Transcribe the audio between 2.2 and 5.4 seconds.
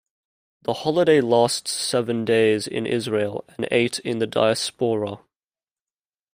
days in Israel and eight in the diaspora.